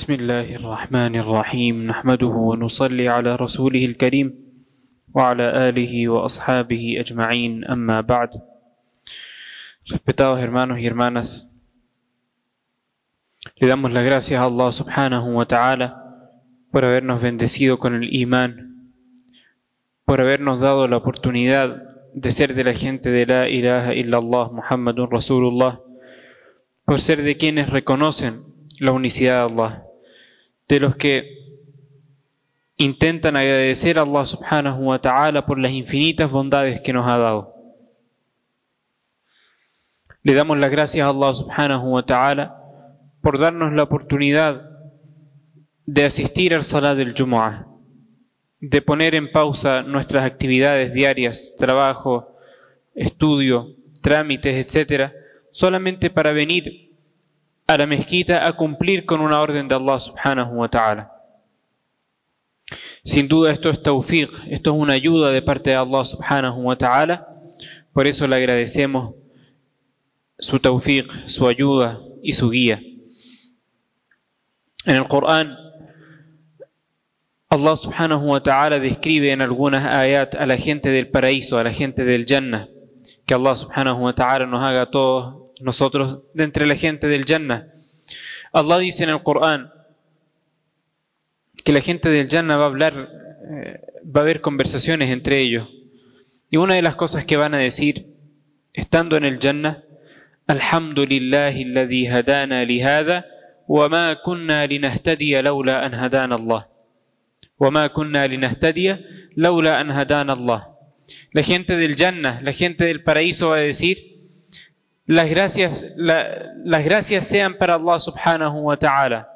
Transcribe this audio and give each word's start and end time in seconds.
بسم 0.00 0.12
الله 0.12 0.56
الرحمن 0.56 1.14
الرحيم 1.16 1.74
نحمده 1.92 2.34
ونصلي 2.48 3.08
على 3.08 3.36
رسوله 3.36 3.84
الكريم 3.84 4.28
وعلى 5.12 5.68
آله 5.68 6.08
وأصحابه 6.08 6.96
أجمعين 7.04 7.64
أما 7.68 8.00
بعد 8.00 8.30
Respetados 9.84 10.40
hermanos 10.40 10.80
y 10.80 10.86
hermanas, 10.86 11.50
le 13.56 13.68
damos 13.68 13.92
las 13.92 14.02
gracias 14.06 14.40
a 14.40 14.44
Allah 14.44 14.72
subhanahu 14.72 15.36
wa 15.36 15.44
ta'ala 15.44 15.88
por 16.72 16.86
habernos 16.86 17.20
bendecido 17.20 17.78
con 17.78 17.94
el 17.94 18.08
imán, 18.08 18.94
por 20.06 20.22
habernos 20.22 20.62
dado 20.62 20.88
la 20.88 20.96
oportunidad 20.96 21.76
de 22.14 22.32
ser 22.32 22.54
de 22.54 22.64
la 22.64 22.72
gente 22.72 23.10
de 23.10 23.26
la 23.26 23.50
ilaha 23.50 23.92
illallah 23.92 24.48
Muhammadun 24.50 25.10
Rasulullah, 25.10 25.78
por 26.86 27.02
ser 27.02 27.22
de 27.22 27.36
quienes 27.36 27.68
reconocen 27.68 28.44
la 28.78 28.92
unicidad 28.92 29.46
de 29.46 29.52
Allah, 29.52 29.84
de 30.70 30.78
los 30.78 30.94
que 30.94 31.36
intentan 32.76 33.36
agradecer 33.36 33.98
a 33.98 34.02
Allah 34.02 34.24
subhanahu 34.24 34.84
wa 34.84 35.00
ta'ala 35.00 35.44
por 35.44 35.58
las 35.58 35.72
infinitas 35.72 36.30
bondades 36.30 36.80
que 36.80 36.92
nos 36.92 37.10
ha 37.10 37.18
dado. 37.18 37.54
Le 40.22 40.32
damos 40.32 40.58
las 40.58 40.70
gracias 40.70 41.04
a 41.04 41.10
Allah 41.10 41.34
subhanahu 41.34 41.88
wa 41.88 42.06
ta'ala 42.06 42.56
por 43.20 43.40
darnos 43.40 43.72
la 43.72 43.82
oportunidad 43.82 44.70
de 45.86 46.04
asistir 46.04 46.54
al 46.54 46.62
Salat 46.62 46.96
del 46.96 47.14
Jumu'ah, 47.14 47.66
de 48.60 48.80
poner 48.80 49.16
en 49.16 49.32
pausa 49.32 49.82
nuestras 49.82 50.22
actividades 50.22 50.92
diarias, 50.92 51.52
trabajo, 51.58 52.36
estudio, 52.94 53.74
trámites, 54.02 54.64
etcétera, 54.64 55.12
solamente 55.50 56.10
para 56.10 56.30
venir 56.30 56.89
a 57.74 57.78
la 57.78 57.86
mezquita 57.86 58.44
a 58.46 58.52
cumplir 58.52 59.04
con 59.04 59.20
una 59.20 59.40
orden 59.40 59.68
de 59.68 59.76
Allah 59.76 60.00
subhanahu 60.00 60.56
wa 60.56 60.68
ta'ala. 60.68 61.12
Sin 63.04 63.28
duda 63.28 63.52
esto 63.52 63.70
es 63.70 63.80
tawfiq, 63.80 64.30
esto 64.48 64.70
es 64.70 64.76
una 64.76 64.94
ayuda 64.94 65.30
de 65.30 65.40
parte 65.40 65.70
de 65.70 65.76
Allah 65.76 66.04
subhanahu 66.04 66.62
wa 66.62 66.76
ta'ala, 66.76 67.28
por 67.92 68.08
eso 68.08 68.26
le 68.26 68.34
agradecemos 68.34 69.14
su 70.36 70.58
tawfiq, 70.58 71.28
su 71.28 71.46
ayuda 71.46 72.00
y 72.22 72.32
su 72.32 72.50
guía. 72.50 72.82
En 74.84 74.96
el 74.96 75.06
Corán, 75.06 75.56
Allah 77.50 77.76
subhanahu 77.76 78.30
wa 78.30 78.42
ta'ala 78.42 78.80
describe 78.80 79.32
en 79.32 79.42
algunas 79.42 79.94
ayat 79.94 80.34
a 80.34 80.46
la 80.46 80.56
gente 80.56 80.90
del 80.90 81.08
paraíso, 81.08 81.56
a 81.56 81.64
la 81.64 81.72
gente 81.72 82.04
del 82.04 82.26
Jannah, 82.26 82.68
que 83.26 83.34
Allah 83.34 83.54
subhanahu 83.54 84.02
wa 84.02 84.12
ta'ala 84.12 84.46
nos 84.46 84.68
haga 84.68 84.82
a 84.82 84.90
nosotros 85.60 86.22
de 86.34 86.44
entre 86.44 86.66
la 86.66 86.76
gente 86.76 87.06
del 87.06 87.24
Jannah. 87.24 87.66
Allah 88.52 88.78
dice 88.78 89.04
en 89.04 89.10
el 89.10 89.22
Corán 89.22 89.72
que 91.64 91.72
la 91.72 91.80
gente 91.80 92.08
del 92.08 92.28
Jannah 92.28 92.56
va 92.56 92.64
a 92.64 92.66
hablar, 92.66 93.08
eh, 93.50 93.80
va 94.04 94.20
a 94.20 94.22
haber 94.22 94.40
conversaciones 94.40 95.10
entre 95.10 95.38
ellos. 95.40 95.68
Y 96.50 96.56
una 96.56 96.74
de 96.74 96.82
las 96.82 96.96
cosas 96.96 97.24
que 97.24 97.36
van 97.36 97.54
a 97.54 97.58
decir, 97.58 98.06
estando 98.72 99.16
en 99.16 99.24
el 99.24 99.38
Jannah, 99.38 99.84
Alhamdulillahi 100.48 101.62
alladhi 101.62 102.06
hadana 102.06 102.64
li 102.64 102.82
hada 102.82 103.24
wa 103.68 103.88
ma 103.88 104.16
kunna 104.16 104.66
linahtadiya 104.66 105.42
lawla 105.42 105.84
an 105.84 105.94
hadana 105.94 106.34
Allah. 106.34 106.66
Wa 107.56 107.70
ma 107.70 107.88
kunna 107.88 108.26
linahtadiya 108.26 108.98
lawla 109.36 109.78
an 109.78 109.90
hadana 109.90 110.32
Allah. 110.32 110.66
La 111.32 111.42
gente 111.42 111.76
del 111.76 111.94
Jannah, 111.94 112.40
la 112.42 112.52
gente 112.52 112.84
del 112.84 113.04
paraíso 113.04 113.50
va 113.50 113.56
a 113.56 113.60
decir, 113.60 114.19
las 115.10 115.28
gracias, 115.28 115.84
la, 115.96 116.54
las 116.64 116.84
gracias 116.84 117.26
sean 117.26 117.58
para 117.58 117.74
Allah 117.74 117.98
subhanahu 117.98 118.60
wa 118.60 118.76
ta'ala. 118.76 119.28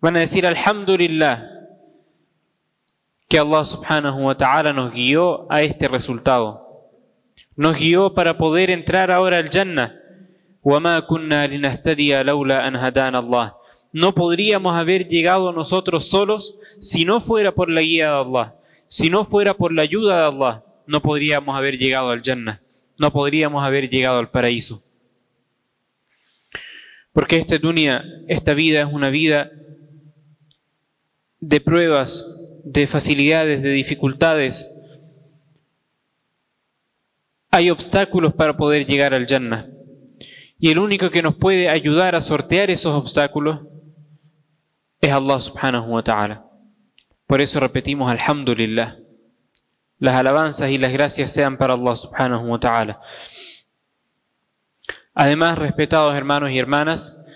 Van 0.00 0.14
a 0.14 0.20
decir 0.20 0.46
alhamdulillah 0.46 1.50
que 3.26 3.40
Allah 3.40 3.64
subhanahu 3.64 4.26
wa 4.26 4.36
ta'ala 4.36 4.72
nos 4.72 4.92
guió 4.92 5.50
a 5.50 5.62
este 5.62 5.88
resultado. 5.88 6.92
Nos 7.56 7.76
guió 7.76 8.14
para 8.14 8.38
poder 8.38 8.70
entrar 8.70 9.10
ahora 9.10 9.38
al 9.38 9.50
Jannah. 9.50 9.96
No 13.92 14.14
podríamos 14.14 14.74
haber 14.74 15.08
llegado 15.08 15.52
nosotros 15.52 16.08
solos 16.08 16.56
si 16.78 17.04
no 17.04 17.18
fuera 17.18 17.50
por 17.50 17.68
la 17.68 17.80
guía 17.80 18.10
de 18.12 18.16
Allah, 18.16 18.54
si 18.86 19.10
no 19.10 19.24
fuera 19.24 19.54
por 19.54 19.72
la 19.72 19.82
ayuda 19.82 20.18
de 20.18 20.26
Allah, 20.26 20.62
no 20.86 21.02
podríamos 21.02 21.58
haber 21.58 21.76
llegado 21.78 22.10
al 22.10 22.22
Jannah 22.22 22.60
no 22.98 23.12
podríamos 23.12 23.64
haber 23.64 23.88
llegado 23.88 24.18
al 24.18 24.30
paraíso. 24.30 24.82
Porque 27.12 27.36
esta 27.36 27.58
dunya, 27.58 28.04
esta 28.28 28.54
vida 28.54 28.80
es 28.82 28.86
una 28.92 29.10
vida 29.10 29.50
de 31.40 31.60
pruebas, 31.60 32.26
de 32.64 32.86
facilidades, 32.86 33.62
de 33.62 33.70
dificultades. 33.70 34.68
Hay 37.50 37.70
obstáculos 37.70 38.34
para 38.34 38.56
poder 38.56 38.86
llegar 38.86 39.14
al 39.14 39.26
Jannah. 39.26 39.68
Y 40.60 40.70
el 40.70 40.78
único 40.78 41.10
que 41.10 41.22
nos 41.22 41.36
puede 41.36 41.68
ayudar 41.68 42.14
a 42.14 42.20
sortear 42.20 42.70
esos 42.70 42.94
obstáculos 42.94 43.60
es 45.00 45.12
Allah 45.12 45.40
subhanahu 45.40 45.94
wa 45.94 46.02
ta'ala. 46.02 46.44
Por 47.26 47.40
eso 47.40 47.60
repetimos 47.60 48.10
alhamdulillah. 48.10 48.96
Las 49.98 50.14
alabanzas 50.14 50.70
y 50.70 50.78
las 50.78 50.92
gracias 50.92 51.32
sean 51.32 51.58
para 51.58 51.74
Allah 51.74 51.96
subhanahu 51.96 52.46
wa 52.46 52.60
ta'ala. 52.60 53.00
Además, 55.14 55.58
respetados 55.58 56.14
hermanos 56.14 56.50
y 56.50 56.58
hermanas, 56.58 57.26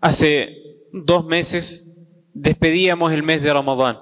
hace 0.00 0.56
dos 0.92 1.26
meses 1.26 1.94
despedíamos 2.32 3.12
el 3.12 3.22
mes 3.22 3.42
de 3.42 3.52
Ramadán, 3.52 3.98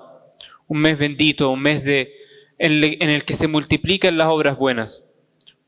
un 0.69 0.81
mes 0.81 0.97
bendito, 0.97 1.51
un 1.51 1.63
mes 1.63 1.83
de, 1.83 2.13
en 2.59 3.11
el 3.11 3.25
que 3.25 3.35
se 3.35 3.49
multiplican 3.49 4.17
las 4.17 4.29
obras 4.29 4.57
buenas 4.57 5.09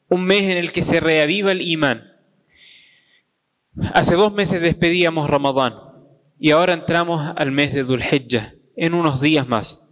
un 0.09 0.25
mes 0.25 0.43
en 0.45 0.59
el 0.59 0.73
que 0.73 0.83
se 0.83 1.01
reaviva 1.01 1.53
el 1.53 1.63
imán. 1.63 2.13
Hace 3.93 4.15
dos 4.15 4.33
meses 4.33 4.61
despedíamos 4.61 5.29
Ramadán 5.29 5.75
y 6.39 6.51
ahora 6.51 6.75
entramos 6.75 7.35
al 7.37 7.51
mes 7.51 7.75
de 7.75 7.83
Dhul 7.83 8.03
Hijjah, 8.03 8.55
en 8.77 8.95
unos 8.95 9.21
días 9.21 9.49
más. 9.49 9.84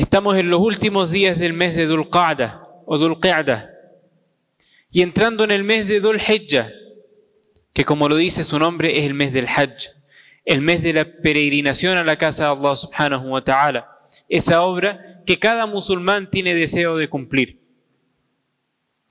Estamos 0.00 0.38
en 0.38 0.48
los 0.48 0.60
últimos 0.60 1.10
días 1.10 1.38
del 1.38 1.52
mes 1.52 1.76
de 1.76 1.84
Dhul 1.84 2.08
Qa'dah 2.08 2.62
o 2.86 2.96
Dhul 2.96 3.20
Qa'dah 3.20 3.68
y 4.90 5.02
entrando 5.02 5.44
en 5.44 5.50
el 5.50 5.62
mes 5.62 5.88
de 5.88 6.00
Dhul 6.00 6.18
Hijjah, 6.18 6.70
que 7.74 7.84
como 7.84 8.08
lo 8.08 8.16
dice 8.16 8.44
su 8.44 8.58
nombre 8.58 8.98
es 8.98 9.04
el 9.04 9.12
mes 9.12 9.34
del 9.34 9.46
Hajj, 9.46 9.90
el 10.46 10.62
mes 10.62 10.82
de 10.82 10.94
la 10.94 11.04
peregrinación 11.04 11.98
a 11.98 12.02
la 12.04 12.16
casa 12.16 12.44
de 12.44 12.50
Allah 12.52 12.76
subhanahu 12.76 13.28
wa 13.28 13.44
ta'ala, 13.44 13.90
esa 14.30 14.62
obra 14.62 15.20
que 15.26 15.38
cada 15.38 15.66
musulmán 15.66 16.30
tiene 16.30 16.54
deseo 16.54 16.96
de 16.96 17.10
cumplir 17.10 17.60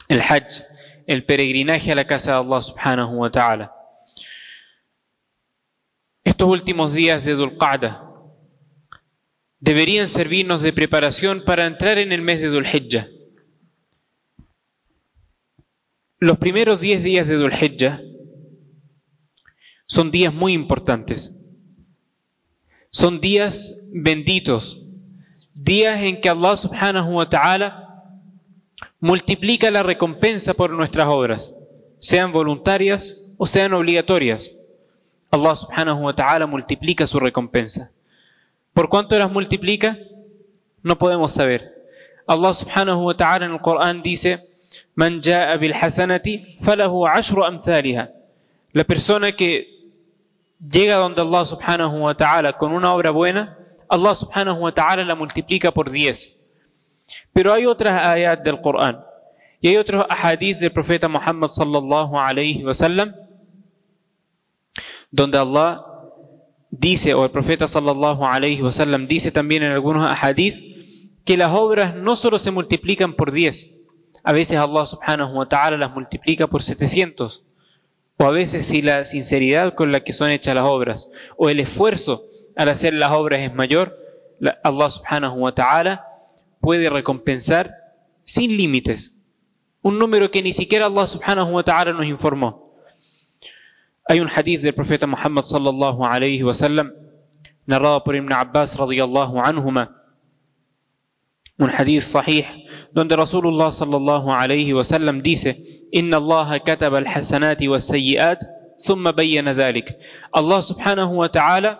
el 0.07 0.21
Hajj, 0.21 0.63
el 1.05 1.23
peregrinaje 1.23 1.91
a 1.91 1.95
la 1.95 2.07
casa 2.07 2.31
de 2.31 2.37
Allah 2.39 2.61
subhanahu 2.63 3.15
wa 3.15 3.29
ta'ala. 3.29 3.75
Estos 6.23 6.49
últimos 6.49 6.93
días 6.93 7.23
de 7.23 7.35
Dhul 7.35 7.59
Qa'dah 7.59 8.08
deberían 9.59 10.07
servirnos 10.07 10.61
de 10.61 10.73
preparación 10.73 11.43
para 11.45 11.65
entrar 11.65 11.97
en 11.97 12.11
el 12.11 12.21
mes 12.21 12.41
de 12.41 12.47
Dhul 12.47 12.67
Hijjah. 12.67 13.07
Los 16.17 16.37
primeros 16.37 16.81
10 16.81 17.03
días 17.03 17.27
de 17.27 17.35
Dhul 17.35 17.53
Hijjah 17.53 18.01
son 19.85 20.11
días 20.11 20.33
muy 20.33 20.53
importantes. 20.53 21.33
Son 22.91 23.19
días 23.21 23.75
benditos, 23.91 24.81
días 25.53 25.99
en 26.01 26.19
que 26.21 26.29
Allah 26.29 26.57
subhanahu 26.57 27.17
wa 27.17 27.29
ta'ala 27.29 27.85
multiplica 28.99 29.69
la 29.71 29.83
recompensa 29.83 30.53
por 30.53 30.71
nuestras 30.71 31.07
obras, 31.07 31.53
sean 31.99 32.31
voluntarias 32.31 33.21
o 33.37 33.45
sean 33.45 33.73
obligatorias. 33.73 34.51
Allah 35.31 35.55
subhanahu 35.55 36.05
wa 36.05 36.15
ta'ala 36.15 36.47
multiplica 36.47 37.05
su 37.05 37.19
recompensa. 37.19 37.91
¿Por 38.79 38.87
cuánto 38.87 39.19
las 39.19 39.29
multiplica? 39.29 39.97
No 40.81 40.97
podemos 40.97 41.33
saber. 41.33 41.83
Allah 42.25 42.53
subhanahu 42.53 43.07
wa 43.07 43.13
ta'ala 43.13 43.45
en 43.45 43.51
el 43.51 43.59
Corán 43.59 44.01
dice, 44.01 44.39
Man 44.95 45.19
ja'a 45.21 45.57
bil 45.57 45.73
hasanati 45.73 46.55
falahu 46.63 47.05
ashru 47.05 47.43
amthaliha. 47.43 48.09
La 48.71 48.85
persona 48.85 49.35
que 49.35 49.67
llega 50.61 50.95
donde 50.95 51.19
Allah 51.19 51.45
subhanahu 51.45 52.03
wa 52.03 52.15
ta'ala 52.15 52.53
con 52.53 52.71
una 52.71 52.93
obra 52.93 53.11
buena, 53.11 53.57
Allah 53.89 54.15
subhanahu 54.15 54.61
wa 54.61 54.71
ta'ala 54.71 55.03
la 55.03 55.15
multiplica 55.15 55.71
por 55.71 55.91
diez. 55.91 56.39
Pero 57.33 57.51
hay 57.51 57.65
otras 57.65 58.07
ayat 58.07 58.41
del 58.43 58.61
Corán 58.61 59.03
y 59.59 59.67
hay 59.67 59.75
otros 59.75 60.05
ahadith 60.07 60.57
del 60.57 60.71
profeta 60.71 61.09
Muhammad 61.09 61.49
sallallahu 61.49 62.17
alayhi 62.17 62.63
wa 62.63 62.73
sallam 62.73 63.13
donde 65.11 65.37
Allah 65.37 65.83
dice, 66.69 67.13
o 67.13 67.23
el 67.25 67.31
profeta 67.31 67.67
sallallahu 67.67 68.25
alayhi 68.25 68.61
wa 68.61 68.71
sallam 68.71 69.07
dice 69.07 69.31
también 69.31 69.63
en 69.63 69.71
algunos 69.71 70.09
ahadith 70.09 70.55
que 71.25 71.37
las 71.37 71.51
obras 71.53 71.95
no 71.95 72.15
solo 72.15 72.39
se 72.39 72.51
multiplican 72.51 73.13
por 73.13 73.31
10, 73.31 73.71
a 74.23 74.33
veces 74.33 74.57
Allah 74.57 74.85
subhanahu 74.85 75.37
wa 75.37 75.47
ta'ala 75.47 75.77
las 75.77 75.93
multiplica 75.93 76.47
por 76.47 76.63
700 76.63 77.43
o 78.21 78.25
a 78.25 78.31
veces 78.31 78.65
si 78.65 78.81
la 78.81 79.05
sinceridad 79.05 79.75
con 79.75 79.93
la 79.93 80.01
que 80.01 80.11
son 80.11 80.29
hechas 80.29 80.53
las 80.53 80.65
obras, 80.65 81.09
o 81.37 81.49
el 81.49 81.61
esfuerzo 81.61 82.25
al 82.57 82.67
hacer 82.67 82.93
las 82.93 83.11
obras 83.11 83.39
es 83.39 83.53
mayor, 83.55 83.97
Allah 84.61 84.91
subhanahu 84.91 85.39
wa 85.39 85.55
ta'ala 85.55 86.05
puede 86.59 86.89
recompensar 86.89 87.73
sin 88.25 88.57
límites. 88.57 89.15
Un 89.81 89.97
número 89.97 90.31
que 90.31 90.43
ni 90.43 90.51
siquiera 90.51 90.87
Allah 90.87 91.07
subhanahu 91.07 91.53
wa 91.53 91.63
ta'ala 91.63 91.93
nos 91.93 92.05
informó. 92.05 92.68
أي 94.09 94.27
حديث 94.27 94.65
للبروفيت 94.65 95.03
محمد 95.03 95.43
صلى 95.43 95.69
الله 95.69 96.07
عليه 96.07 96.43
وسلم 96.43 96.91
نراه 97.67 97.97
بر 97.97 98.17
ابن 98.17 98.33
عباس 98.33 98.77
رضي 98.77 99.03
الله 99.03 99.41
عنهما. 99.41 99.89
من 101.59 101.69
حديث 101.69 102.11
صحيح 102.11 102.57
دون 102.93 103.11
رسول 103.11 103.47
الله 103.47 103.69
صلى 103.69 103.97
الله 103.97 104.33
عليه 104.33 104.73
وسلم 104.73 105.21
dice 105.21 105.53
إن 105.95 106.13
الله 106.13 106.57
كتب 106.57 106.95
الحسنات 106.95 107.63
والسيئات 107.63 108.39
ثم 108.81 109.11
بين 109.11 109.49
ذلك. 109.49 109.99
الله 110.37 110.59
سبحانه 110.61 111.11
وتعالى 111.11 111.77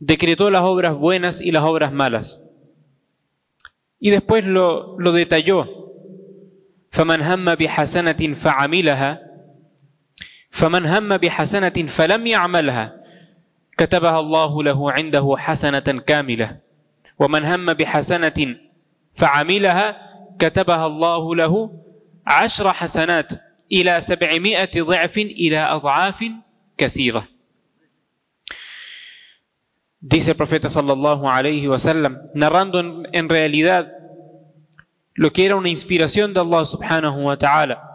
decretó 0.00 0.50
las 0.50 0.62
obras 0.62 0.94
buenas 0.94 1.40
y 1.40 1.52
las 1.52 1.62
obras 1.62 1.92
malas. 1.92 2.44
Y 4.00 4.10
después 4.10 4.44
lo, 4.44 4.98
lo 4.98 5.12
detalló. 5.12 5.66
فمن 6.90 7.20
هم 7.20 7.54
بحسنة 7.54 8.34
فعملها 8.34 9.27
فمن 10.58 10.86
هم 10.86 11.16
بحسنة 11.16 11.86
فلم 11.88 12.26
يعملها 12.26 12.94
كتبها 13.78 14.20
الله 14.20 14.62
له 14.62 14.92
عنده 14.92 15.34
حسنة 15.38 15.88
كاملة 16.06 16.58
ومن 17.18 17.44
هم 17.44 17.72
بحسنة 17.72 18.56
فعملها 19.14 19.86
كتبها 20.38 20.86
الله 20.86 21.34
له 21.34 21.82
عشر 22.26 22.72
حسنات 22.72 23.28
إلى 23.72 24.00
سبعمائة 24.00 24.82
ضعف 24.82 25.18
إلى 25.18 25.58
أضعاف 25.58 26.24
كثيرة 26.78 27.28
dice 30.00 30.30
el 30.30 30.36
profeta 30.36 30.70
sallallahu 30.70 31.28
alayhi 31.28 31.66
wasallam, 31.66 32.18
narrando 32.32 32.78
en, 32.78 33.08
en, 33.10 33.28
realidad 33.28 33.90
lo 35.14 35.32
que 35.32 35.44
era 35.44 35.56
una 35.56 35.68
inspiración 35.68 36.32
de 36.32 36.38
Allah 36.38 36.64
subhanahu 36.64 37.24
wa 37.26 37.36
ta'ala. 37.36 37.87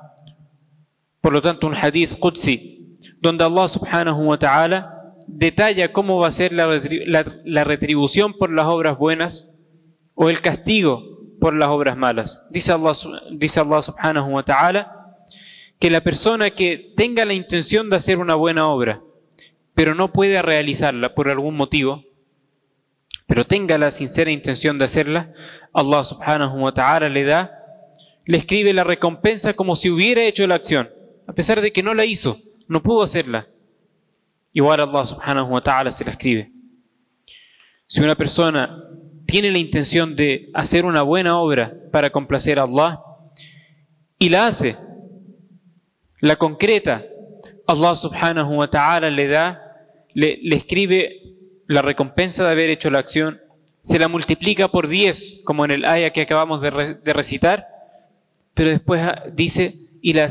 Por 1.23 1.31
lo 1.31 1.41
tanto, 1.41 1.67
un 1.67 1.75
hadith 1.75 2.19
qudsi, 2.19 2.97
donde 3.21 3.45
Allah 3.45 3.69
subhanahu 3.69 4.27
wa 4.27 4.37
ta'ala 4.37 5.15
detalla 5.25 5.93
cómo 5.93 6.19
va 6.19 6.27
a 6.27 6.33
ser 6.33 6.51
la, 6.51 6.67
la, 7.45 7.63
retribución 7.63 8.33
por 8.33 8.51
las 8.51 8.65
obras 8.65 8.97
buenas 8.97 9.49
o 10.15 10.29
el 10.29 10.41
castigo 10.41 11.01
por 11.39 11.55
las 11.55 11.69
obras 11.69 11.95
malas. 11.95 12.43
Dice 12.49 12.73
Allah, 12.73 12.91
dice 13.31 13.61
Allah 13.61 13.81
subhanahu 13.81 14.33
wa 14.33 14.43
ta'ala 14.43 15.15
que 15.79 15.89
la 15.89 16.01
persona 16.01 16.49
que 16.49 16.91
tenga 16.97 17.23
la 17.23 17.33
intención 17.33 17.89
de 17.89 17.95
hacer 17.95 18.17
una 18.17 18.35
buena 18.35 18.67
obra, 18.67 19.01
pero 19.73 19.95
no 19.95 20.11
puede 20.11 20.41
realizarla 20.41 21.15
por 21.15 21.29
algún 21.29 21.55
motivo, 21.55 22.03
pero 23.27 23.45
tenga 23.45 23.77
la 23.77 23.91
sincera 23.91 24.29
intención 24.29 24.77
de 24.77 24.83
hacerla, 24.83 25.31
Allah 25.71 26.03
subhanahu 26.03 26.63
wa 26.63 26.73
ta'ala 26.73 27.07
le 27.07 27.23
da, 27.23 27.63
le 28.25 28.39
escribe 28.39 28.73
la 28.73 28.83
recompensa 28.83 29.53
como 29.53 29.77
si 29.77 29.89
hubiera 29.89 30.21
hecho 30.23 30.45
la 30.47 30.55
acción, 30.55 30.89
a 31.27 31.33
pesar 31.33 31.61
de 31.61 31.71
que 31.71 31.83
no 31.83 31.93
la 31.93 32.05
hizo, 32.05 32.39
no 32.67 32.81
pudo 32.81 33.03
hacerla. 33.03 33.47
Igual 34.51 34.81
Allah 34.81 35.05
subhanahu 35.05 35.53
wa 35.53 35.61
ta'ala 35.61 35.91
se 35.91 36.05
la 36.05 36.11
escribe. 36.11 36.51
Si 37.87 38.01
una 38.01 38.15
persona 38.15 38.83
tiene 39.25 39.51
la 39.51 39.57
intención 39.57 40.15
de 40.15 40.49
hacer 40.53 40.85
una 40.85 41.01
buena 41.01 41.39
obra 41.39 41.73
para 41.91 42.09
complacer 42.09 42.59
a 42.59 42.63
Allah 42.63 42.99
y 44.19 44.29
la 44.29 44.47
hace, 44.47 44.77
la 46.19 46.35
concreta, 46.35 47.03
Allah 47.65 47.95
subhanahu 47.95 48.55
wa 48.55 48.69
ta'ala 48.69 49.09
le 49.09 49.27
da 49.27 49.59
le, 50.13 50.39
escribe 50.55 51.35
la 51.67 51.81
recompensa 51.81 52.43
de 52.43 52.51
haber 52.51 52.69
hecho 52.69 52.89
la 52.89 52.99
acción, 52.99 53.41
se 53.81 53.99
la 53.99 54.07
multiplica 54.07 54.67
por 54.67 54.87
10, 54.87 55.41
como 55.43 55.65
en 55.65 55.71
el 55.71 55.85
aya 55.85 56.11
que 56.11 56.21
acabamos 56.21 56.61
de 56.61 57.13
recitar, 57.13 57.67
pero 58.53 58.69
después 58.69 59.01
dice, 59.33 59.73
y 60.03 60.11
la 60.11 60.25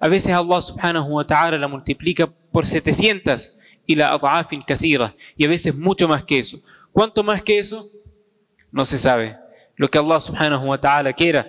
A 0.00 0.08
veces 0.08 0.32
Allah 0.32 0.60
subhanahu 0.60 1.14
wa 1.14 1.24
ta'ala 1.24 1.56
la 1.56 1.68
multiplica 1.68 2.26
por 2.26 2.66
700 2.66 3.56
y 3.86 3.94
la 3.94 4.12
ad'afin 4.12 4.60
kathira, 4.60 5.14
y 5.36 5.44
a 5.44 5.48
veces 5.48 5.74
mucho 5.74 6.08
más 6.08 6.24
que 6.24 6.40
eso. 6.40 6.60
¿Cuánto 6.90 7.22
más 7.22 7.40
que 7.42 7.60
eso? 7.60 7.88
No 8.72 8.84
se 8.84 8.98
sabe. 8.98 9.36
Lo 9.76 9.88
que 9.88 9.96
Allah 9.96 10.20
subhanahu 10.20 10.66
wa 10.66 10.80
ta'ala 10.80 11.12
quiera. 11.12 11.46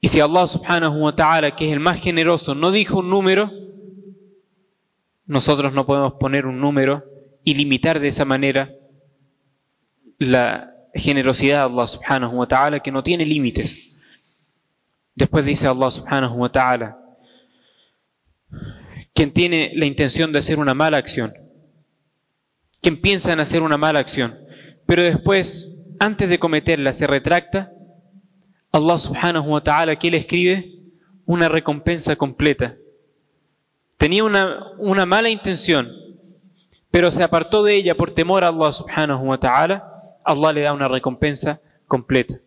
Y 0.00 0.08
si 0.08 0.18
Allah 0.18 0.48
subhanahu 0.48 1.04
wa 1.04 1.14
ta'ala, 1.14 1.54
que 1.54 1.68
es 1.68 1.72
el 1.72 1.80
más 1.80 2.00
generoso, 2.00 2.56
no 2.56 2.72
dijo 2.72 2.98
un 2.98 3.08
número, 3.08 3.52
nosotros 5.26 5.72
no 5.72 5.86
podemos 5.86 6.14
poner 6.14 6.46
un 6.46 6.60
número 6.60 7.04
y 7.44 7.54
limitar 7.54 8.00
de 8.00 8.08
esa 8.08 8.24
manera 8.24 8.74
la 10.18 10.74
generosidad 10.92 11.68
de 11.68 11.72
Allah 11.72 11.86
subhanahu 11.86 12.38
wa 12.38 12.48
ta'ala 12.48 12.80
que 12.80 12.90
no 12.90 13.04
tiene 13.04 13.24
límites. 13.24 13.91
Después 15.14 15.44
dice 15.44 15.66
Allah 15.66 15.90
subhanahu 15.90 16.36
wa 16.36 16.50
ta'ala, 16.50 16.98
quien 19.14 19.32
tiene 19.32 19.72
la 19.74 19.86
intención 19.86 20.32
de 20.32 20.38
hacer 20.38 20.58
una 20.58 20.74
mala 20.74 20.96
acción, 20.96 21.34
quien 22.80 23.00
piensa 23.00 23.32
en 23.32 23.40
hacer 23.40 23.62
una 23.62 23.76
mala 23.76 23.98
acción, 23.98 24.38
pero 24.86 25.02
después, 25.02 25.74
antes 26.00 26.28
de 26.28 26.38
cometerla, 26.38 26.92
se 26.92 27.06
retracta, 27.06 27.70
Allah 28.72 28.98
subhanahu 28.98 29.52
wa 29.52 29.62
ta'ala 29.62 29.96
que 29.96 30.10
le 30.10 30.18
escribe 30.18 30.78
una 31.26 31.48
recompensa 31.48 32.16
completa 32.16 32.76
Tenía 34.02 34.24
una, 34.24 34.72
una 34.78 35.06
mala 35.06 35.30
intención, 35.30 35.88
pero 36.90 37.12
se 37.12 37.22
apartó 37.22 37.62
de 37.62 37.76
ella 37.76 37.94
por 37.94 38.12
temor 38.12 38.42
a 38.42 38.48
Allah 38.48 38.72
subhanahu 38.72 39.28
wa 39.28 39.38
ta'ala. 39.38 39.88
Allah 40.24 40.52
le 40.52 40.62
da 40.62 40.72
una 40.72 40.88
recompensa 40.88 41.60
completa. 41.86 42.40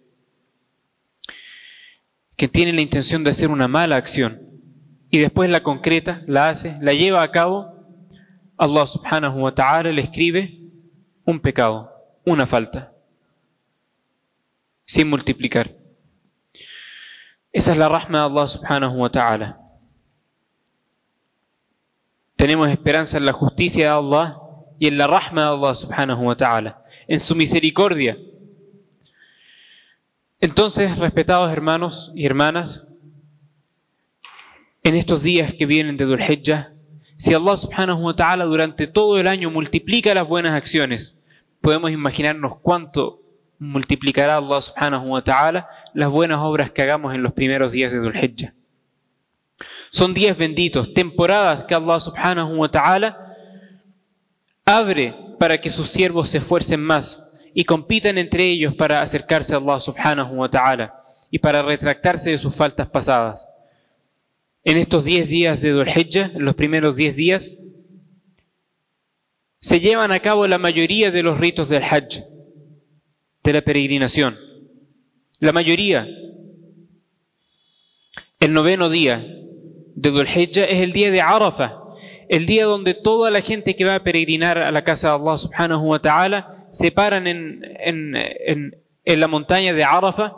Que 2.36 2.48
tiene 2.48 2.74
la 2.74 2.82
intención 2.82 3.24
de 3.24 3.32
hacer 3.32 3.50
una 3.50 3.68
mala 3.68 3.96
acción 3.96 4.46
y 5.10 5.20
después 5.20 5.50
la 5.50 5.64
concreta, 5.64 6.24
la 6.28 6.50
hace, 6.50 6.78
la 6.82 6.94
lleva 6.94 7.24
a 7.24 7.32
cabo, 7.32 7.74
Allah 8.58 8.86
subhanahu 8.86 9.44
wa 9.44 9.56
ta'ala 9.56 9.92
le 9.92 10.02
escribe 10.02 10.60
un 11.24 11.40
pecado, 11.40 11.90
una 12.26 12.46
falta, 12.46 12.92
sin 14.86 15.10
multiplicar. 15.10 15.74
Esa 17.52 17.72
es 17.72 17.78
la 17.78 17.88
rahma 17.88 18.20
de 18.20 18.26
Allah 18.26 18.48
subhanahu 18.48 19.00
wa 19.00 19.10
ta'ala. 19.10 19.60
Tenemos 22.36 22.70
esperanza 22.70 23.18
en 23.18 23.26
la 23.26 23.32
justicia 23.32 23.86
de 23.86 23.92
Allah 23.92 24.38
y 24.78 24.88
en 24.88 24.98
la 24.98 25.08
rahma 25.08 25.44
de 25.44 25.48
Allah 25.50 25.76
subhanahu 25.76 26.26
wa 26.26 26.36
ta'ala, 26.36 26.84
en 27.08 27.22
su 27.22 27.36
misericordia. 27.36 28.18
Entonces, 30.42 30.98
respetados 30.98 31.52
hermanos 31.52 32.12
y 32.14 32.26
hermanas, 32.26 32.86
en 34.84 34.96
estos 34.96 35.24
días 35.24 35.54
que 35.58 35.66
vienen 35.66 35.98
de 35.98 36.06
Dhul 36.06 36.22
Hijjah, 36.22 36.74
si 37.18 37.34
Allah 37.34 37.58
subhanahu 37.58 38.06
wa 38.06 38.16
ta'ala 38.16 38.46
durante 38.46 38.88
todo 38.88 39.18
el 39.18 39.28
año 39.28 39.50
multiplica 39.50 40.14
las 40.14 40.28
buenas 40.28 40.54
acciones, 40.54 41.18
podemos 41.62 41.92
imaginarnos 41.92 42.60
cuánto 42.62 43.22
multiplicará 43.58 44.36
Allah 44.36 44.62
subhanahu 44.62 45.14
wa 45.14 45.24
ta'ala 45.24 45.68
las 45.94 46.10
buenas 46.10 46.38
obras 46.40 46.70
que 46.72 46.82
hagamos 46.82 47.16
en 47.16 47.24
los 47.24 47.34
primeros 47.34 47.72
días 47.72 47.92
de 47.92 48.00
Dhul 48.00 48.18
Hijjah. 48.18 48.54
Son 49.90 50.14
días 50.14 50.38
benditos, 50.38 50.94
temporadas 50.94 51.64
que 51.64 51.74
Allah 51.74 52.00
subhanahu 52.00 52.58
wa 52.58 52.70
ta'ala 52.70 53.36
abre 54.66 55.16
para 55.40 55.60
que 55.62 55.72
sus 55.72 55.90
siervos 55.90 56.30
se 56.30 56.40
esfuercen 56.40 56.84
más 56.84 57.25
y 57.58 57.64
compitan 57.64 58.18
entre 58.18 58.44
ellos 58.44 58.76
para 58.76 59.02
acercarse 59.02 59.54
a 59.54 59.58
Allah 59.58 59.80
subhanahu 59.80 60.36
wa 60.36 60.52
ta'ala 60.52 60.94
y 61.32 61.40
para 61.40 61.62
retractarse 61.62 62.32
de 62.32 62.38
sus 62.38 62.54
faltas 62.54 62.90
pasadas. 62.90 63.48
En 64.66 64.76
estos 64.76 65.06
diez 65.06 65.30
días 65.30 65.62
de 65.62 65.72
Dhul 65.72 65.88
en 65.88 66.44
los 66.44 66.56
primeros 66.56 66.98
diez 66.98 67.16
días, 67.16 67.56
se 69.62 69.80
llevan 69.80 70.12
a 70.12 70.20
cabo 70.20 70.46
la 70.48 70.58
mayoría 70.58 71.12
de 71.12 71.24
los 71.24 71.40
ritos 71.40 71.70
del 71.70 71.84
Hajj, 71.84 72.26
de 73.42 73.54
la 73.54 73.62
peregrinación. 73.62 74.38
La 75.40 75.54
mayoría. 75.54 76.06
El 78.42 78.52
noveno 78.52 78.90
día, 78.90 79.26
de 79.96 80.12
Dhul 80.12 80.28
es 80.28 80.58
el 80.58 80.92
día 80.92 81.10
de 81.10 81.22
Arafah, 81.22 81.80
el 82.28 82.46
día 82.46 82.66
donde 82.66 82.96
toda 82.96 83.32
la 83.32 83.40
gente 83.40 83.78
que 83.78 83.86
va 83.86 83.96
a 83.96 84.04
peregrinar 84.04 84.58
a 84.58 84.72
la 84.72 84.84
casa 84.84 85.08
de 85.08 85.16
Allah 85.16 85.38
subhanahu 85.38 85.88
wa 85.88 86.00
ta'ala 86.00 86.55
se 86.76 86.92
paran 86.92 87.26
en, 87.26 87.64
en, 87.80 88.16
en, 88.16 88.76
en 89.06 89.20
la 89.20 89.28
montaña 89.30 89.72
de 89.74 89.82
Arafah 89.82 90.34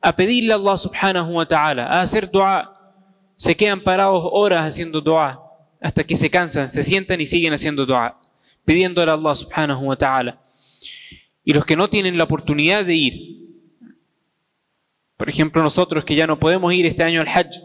a 0.00 0.14
pedirle 0.14 0.52
a 0.52 0.56
Allah 0.56 0.78
subhanahu 0.78 1.32
wa 1.34 1.46
ta'ala, 1.46 1.86
a 1.88 2.00
hacer 2.02 2.30
dua. 2.30 2.94
Se 3.34 3.56
quedan 3.56 3.80
parados 3.80 4.22
horas 4.30 4.60
haciendo 4.60 5.00
dua 5.00 5.42
hasta 5.80 6.04
que 6.04 6.16
se 6.16 6.30
cansan, 6.30 6.70
se 6.70 6.84
sientan 6.84 7.20
y 7.20 7.26
siguen 7.26 7.52
haciendo 7.52 7.84
dua, 7.84 8.16
pidiéndole 8.64 9.10
a 9.10 9.14
Allah 9.14 9.34
subhanahu 9.34 9.86
wa 9.86 9.96
ta'ala. 9.96 10.40
Y 11.44 11.52
los 11.52 11.64
que 11.64 11.74
no 11.74 11.88
tienen 11.88 12.16
la 12.16 12.24
oportunidad 12.24 12.84
de 12.84 12.94
ir, 12.94 13.14
Por 15.16 15.28
ejemplo, 15.28 15.62
nosotros 15.62 16.04
que 16.04 16.14
ya 16.14 16.26
no 16.26 16.38
podemos 16.38 16.72
ir 16.72 16.86
este 16.86 17.02
año 17.02 17.20
al 17.20 17.28
Hajj, 17.28 17.58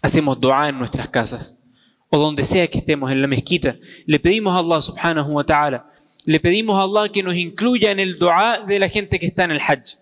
hacemos 0.00 0.40
dua 0.40 0.68
en 0.68 0.78
nuestras 0.78 1.08
casas 1.08 1.56
o 2.08 2.18
donde 2.18 2.44
sea 2.44 2.68
que 2.68 2.78
estemos 2.78 3.10
en 3.10 3.22
la 3.22 3.26
mezquita, 3.26 3.76
le 4.04 4.18
pedimos 4.20 4.54
a 4.54 4.58
Allah 4.58 4.82
subhanahu 4.82 5.32
wa 5.32 5.44
ta'ala, 5.44 5.91
le 6.24 6.40
pedimos 6.40 6.78
a 6.78 6.84
Allah 6.84 7.12
que 7.12 7.22
nos 7.22 7.34
incluya 7.34 7.90
en 7.90 8.00
el 8.00 8.18
dua 8.18 8.64
de 8.66 8.78
la 8.78 8.88
gente 8.88 9.18
que 9.18 9.26
está 9.26 9.44
en 9.44 9.52
el 9.52 9.60
Hajj. 9.60 9.96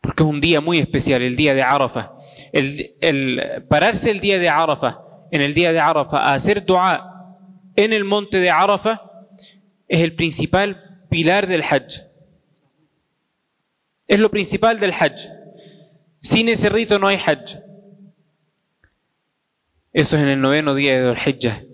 Porque 0.00 0.22
es 0.22 0.28
un 0.28 0.40
día 0.40 0.60
muy 0.60 0.78
especial, 0.78 1.22
el 1.22 1.36
día 1.36 1.54
de 1.54 1.62
Arafah. 1.62 2.12
El, 2.52 2.96
el 3.00 3.64
pararse 3.68 4.10
el 4.10 4.20
día 4.20 4.38
de 4.38 4.48
Arafah, 4.48 5.00
en 5.30 5.42
el 5.42 5.54
día 5.54 5.72
de 5.72 5.80
Arafah, 5.80 6.18
a 6.18 6.34
hacer 6.34 6.64
dua 6.64 7.36
en 7.76 7.92
el 7.92 8.04
monte 8.04 8.38
de 8.38 8.50
Arafah, 8.50 9.02
es 9.86 10.00
el 10.00 10.14
principal 10.14 11.04
pilar 11.08 11.46
del 11.46 11.62
Hajj. 11.62 12.02
Es 14.06 14.18
lo 14.18 14.30
principal 14.30 14.80
del 14.80 14.92
Hajj. 14.92 15.28
Sin 16.20 16.48
ese 16.48 16.68
rito 16.68 16.98
no 16.98 17.06
hay 17.06 17.16
Hajj. 17.16 17.67
Eso 19.98 20.16
es 20.16 20.22
en 20.22 20.28
el 20.28 20.40
noveno 20.40 20.76
día 20.76 20.92
de 20.92 21.02
Dhul 21.02 21.18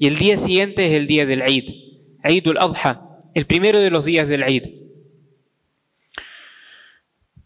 Y 0.00 0.06
el 0.06 0.16
día 0.16 0.38
siguiente 0.38 0.86
es 0.86 0.94
el 0.94 1.06
día 1.06 1.26
del 1.26 1.42
Eid, 1.42 1.68
Eid 2.22 2.48
al-Adha, 2.48 3.20
el 3.34 3.44
primero 3.44 3.80
de 3.80 3.90
los 3.90 4.06
días 4.06 4.26
del 4.26 4.44
Eid. 4.44 4.62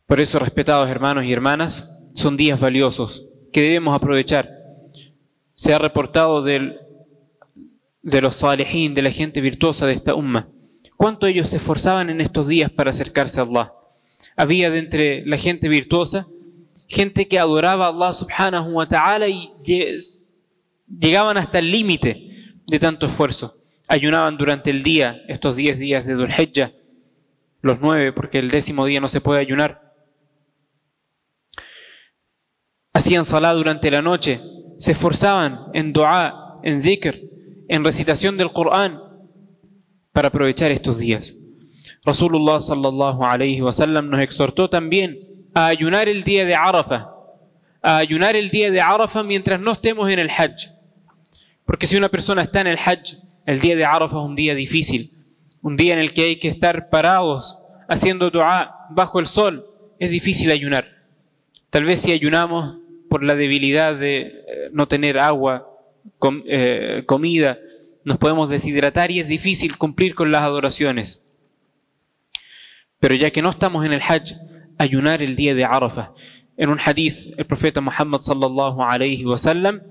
Por 0.07 0.21
eso, 0.21 0.39
respetados 0.39 0.89
hermanos 0.89 1.25
y 1.25 1.33
hermanas, 1.33 1.91
son 2.15 2.37
días 2.37 2.61
valiosos 2.61 3.27
que 3.53 3.63
debemos 3.63 3.93
aprovechar. 3.93 4.51
Se 5.57 5.75
ha 5.75 5.81
reportado 5.81 6.45
del, 6.45 6.79
de 8.03 8.21
los 8.21 8.37
salihin, 8.37 8.95
de 8.95 9.03
la 9.03 9.11
gente 9.11 9.41
virtuosa 9.41 9.85
de 9.85 9.95
esta 9.95 10.15
umma, 10.15 10.49
cuánto 10.97 11.27
ellos 11.27 11.51
se 11.51 11.57
esforzaban 11.57 12.09
en 12.09 12.21
estos 12.21 12.47
días 12.47 12.71
para 12.71 12.91
acercarse 12.91 13.41
a 13.41 13.43
Allah. 13.43 13.73
Había 14.37 14.71
de 14.71 14.79
entre 14.79 15.27
la 15.27 15.39
gente 15.39 15.69
virtuosa 15.69 16.29
gente 16.87 17.27
que 17.27 17.41
adoraba 17.41 17.87
a 17.87 17.89
Allah 17.89 18.13
subhanahu 18.13 18.75
wa 18.75 18.87
ta'ala 18.87 19.27
y 19.27 19.51
llegaban 20.89 21.37
hasta 21.37 21.59
el 21.59 21.71
límite 21.71 22.55
de 22.67 22.79
tanto 22.79 23.07
esfuerzo. 23.07 23.57
Ayunaban 23.87 24.37
durante 24.37 24.71
el 24.71 24.83
día, 24.83 25.23
estos 25.29 25.57
diez 25.57 25.79
días 25.79 26.05
de 26.07 26.15
Dhul 26.15 26.33
los 27.61 27.81
nueve, 27.81 28.13
porque 28.13 28.39
el 28.39 28.51
décimo 28.51 28.85
día 28.85 29.01
no 29.01 29.09
se 29.09 29.21
puede 29.21 29.41
ayunar. 29.41 29.93
Hacían 32.93 33.25
salah 33.25 33.53
durante 33.53 33.91
la 33.91 34.03
noche, 34.03 34.41
se 34.79 34.93
esforzaban 34.93 35.67
en 35.75 35.93
dua, 35.93 36.61
en 36.63 36.81
zikr, 36.83 37.21
en 37.69 37.85
recitación 37.85 38.37
del 38.37 38.53
Corán, 38.53 39.01
para 40.13 40.29
aprovechar 40.29 40.71
estos 40.71 40.99
días. 40.99 41.35
Rasulullah 42.05 42.63
sallallahu 42.63 43.25
alayhi 43.25 43.61
wa 43.61 43.73
sallam 43.73 44.09
nos 44.09 44.21
exhortó 44.21 44.71
también 44.71 45.19
a 45.55 45.67
ayunar 45.67 46.09
el 46.09 46.23
día 46.23 46.45
de 46.45 46.55
Arafah, 46.55 47.11
a 47.83 47.99
ayunar 47.99 48.37
el 48.37 48.51
día 48.51 48.71
de 48.71 48.81
Arafah 48.81 49.23
mientras 49.23 49.61
no 49.61 49.73
estemos 49.73 50.11
en 50.11 50.19
el 50.19 50.31
Hajj. 50.31 50.78
Porque 51.69 51.87
si 51.87 51.99
una 51.99 52.09
persona 52.09 52.41
está 52.41 52.63
en 52.63 52.69
el 52.69 52.79
Hajj, 52.79 53.19
el 53.45 53.61
día 53.61 53.77
de 53.77 53.85
Arafah 53.85 54.17
es 54.17 54.25
un 54.25 54.35
día 54.35 54.55
difícil, 54.55 55.11
un 55.61 55.77
día 55.77 55.93
en 55.93 56.01
el 56.01 56.15
que 56.15 56.23
hay 56.23 56.39
que 56.39 56.49
estar 56.49 56.89
parados 56.89 57.59
haciendo 57.91 58.31
dua 58.31 58.87
bajo 58.89 59.21
el 59.21 59.27
sol, 59.27 59.67
es 59.99 60.11
difícil 60.11 60.51
ayunar. 60.51 60.89
Tal 61.69 61.85
vez 61.85 62.01
si 62.01 62.11
ayunamos 62.11 62.79
por 63.11 63.23
la 63.23 63.35
debilidad 63.35 63.95
de 63.95 64.21
eh, 64.21 64.35
no 64.73 64.89
tener 64.89 65.19
agua, 65.19 65.69
eh, 66.47 67.03
comida, 67.05 67.59
nos 68.03 68.17
podemos 68.17 68.49
deshidratar 68.49 69.11
y 69.11 69.21
es 69.21 69.29
difícil 69.29 69.77
cumplir 69.77 70.15
con 70.15 70.33
las 70.33 70.45
adoraciones. 70.45 71.23
Pero 72.99 73.15
ya 73.15 73.31
que 73.31 73.43
no 73.43 73.51
estamos 73.51 73.85
en 73.85 73.93
el 73.93 74.01
Hajj, 74.01 74.37
ayunar 74.79 75.21
el 75.21 75.37
día 75.37 75.55
de 75.55 75.67
Arafah. 75.67 76.15
En 76.57 76.71
un 76.71 76.81
hadith, 76.83 77.35
el 77.37 77.45
profeta 77.45 77.83
Muhammad 77.83 78.23
sallallahu 78.23 78.81
alayhi 78.81 79.27
wa 79.27 79.37
sallam 79.37 79.83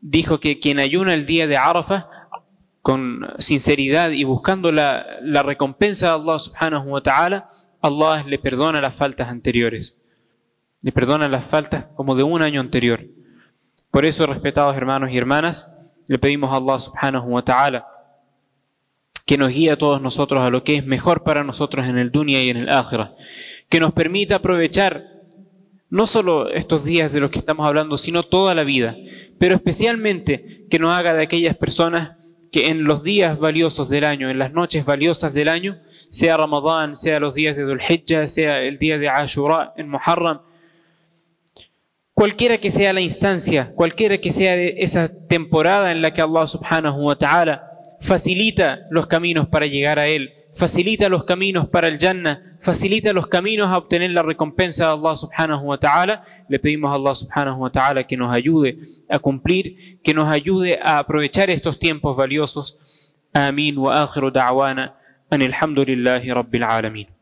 dijo 0.00 0.40
que 0.40 0.58
quien 0.58 0.78
ayuna 0.78 1.14
el 1.14 1.26
día 1.26 1.46
de 1.46 1.56
Arafah 1.56 2.08
con 2.82 3.26
sinceridad 3.38 4.10
y 4.10 4.24
buscando 4.24 4.72
la, 4.72 5.06
la 5.22 5.42
recompensa 5.42 6.06
de 6.06 6.12
Allah 6.12 6.38
subhanahu 6.38 6.90
wa 6.90 7.02
ta'ala, 7.02 7.50
Allah 7.82 8.24
le 8.26 8.38
perdona 8.38 8.80
las 8.80 8.94
faltas 8.94 9.28
anteriores. 9.28 9.96
Le 10.82 10.92
perdona 10.92 11.28
las 11.28 11.46
faltas 11.46 11.86
como 11.94 12.14
de 12.14 12.22
un 12.22 12.42
año 12.42 12.60
anterior. 12.60 13.04
Por 13.90 14.06
eso, 14.06 14.26
respetados 14.26 14.76
hermanos 14.76 15.10
y 15.12 15.18
hermanas, 15.18 15.72
le 16.06 16.18
pedimos 16.18 16.52
a 16.52 16.56
Allah 16.56 16.78
subhanahu 16.78 17.28
wa 17.28 17.44
ta'ala 17.44 17.86
que 19.30 19.38
nos 19.38 19.50
guíe 19.50 19.70
a 19.70 19.78
todos 19.78 20.02
nosotros 20.02 20.42
a 20.42 20.50
lo 20.50 20.64
que 20.64 20.76
es 20.76 20.84
mejor 20.84 21.22
para 21.22 21.44
nosotros 21.44 21.86
en 21.86 21.98
el 21.98 22.10
dunya 22.10 22.42
y 22.42 22.50
en 22.50 22.56
el 22.56 22.68
akhirah. 22.68 23.14
Que 23.68 23.78
nos 23.78 23.92
permita 23.92 24.36
aprovechar 24.36 25.19
no 25.90 26.06
solo 26.06 26.50
estos 26.50 26.84
días 26.84 27.12
de 27.12 27.20
los 27.20 27.30
que 27.30 27.40
estamos 27.40 27.66
hablando, 27.66 27.96
sino 27.96 28.22
toda 28.22 28.54
la 28.54 28.64
vida, 28.64 28.96
pero 29.38 29.56
especialmente 29.56 30.66
que 30.70 30.78
nos 30.78 30.96
haga 30.96 31.12
de 31.12 31.24
aquellas 31.24 31.56
personas 31.56 32.16
que 32.52 32.68
en 32.68 32.84
los 32.84 33.02
días 33.02 33.38
valiosos 33.38 33.88
del 33.88 34.04
año, 34.04 34.30
en 34.30 34.38
las 34.38 34.52
noches 34.52 34.84
valiosas 34.84 35.34
del 35.34 35.48
año, 35.48 35.78
sea 36.10 36.36
Ramadán, 36.36 36.96
sea 36.96 37.20
los 37.20 37.34
días 37.34 37.56
de 37.56 37.62
Dhul 37.62 37.80
sea 38.26 38.58
el 38.60 38.78
día 38.78 38.98
de 38.98 39.08
Ashura 39.08 39.72
en 39.76 39.88
Muharram, 39.88 40.40
cualquiera 42.14 42.58
que 42.58 42.70
sea 42.70 42.92
la 42.92 43.00
instancia, 43.00 43.72
cualquiera 43.74 44.18
que 44.18 44.32
sea 44.32 44.54
esa 44.54 45.10
temporada 45.28 45.92
en 45.92 46.02
la 46.02 46.12
que 46.12 46.20
Allah 46.20 46.46
subhanahu 46.46 47.06
wa 47.06 47.16
ta'ala 47.16 47.70
facilita 48.00 48.80
los 48.90 49.06
caminos 49.06 49.48
para 49.48 49.66
llegar 49.66 49.98
a 49.98 50.08
Él, 50.08 50.32
facilita 50.54 51.08
los 51.08 51.24
caminos 51.24 51.68
para 51.68 51.88
el 51.88 51.98
Jannah, 51.98 52.49
facilita 52.60 53.12
los 53.12 53.26
caminos 53.26 53.68
a 53.68 53.78
obtener 53.78 54.10
la 54.10 54.22
recompensa 54.22 54.86
de 54.86 54.92
Allah 54.92 55.16
subhanahu 55.16 55.66
wa 55.66 55.78
ta'ala. 55.78 56.24
Le 56.48 56.58
pedimos 56.58 56.90
a 56.90 56.94
Allah 56.94 57.14
subhanahu 57.14 57.60
wa 57.62 57.70
ta'ala 57.70 58.06
que 58.06 58.16
nos 58.16 58.34
ayude 58.34 58.78
a 59.08 59.18
cumplir, 59.18 59.98
que 60.02 60.14
nos 60.14 60.28
ayude 60.28 60.78
a 60.82 60.98
aprovechar 60.98 61.50
estos 61.50 61.78
tiempos 61.78 62.16
valiosos. 62.16 62.78
Amin 63.32 63.78
wa 63.78 64.02
akhiru 64.02 64.30
da'wana 64.30 64.94
an 65.30 65.42
alhamdulillahi 65.42 66.32
rabbil 66.32 66.64
alamin. 66.64 67.19